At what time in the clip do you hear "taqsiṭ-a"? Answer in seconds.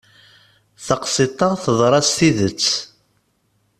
0.85-1.49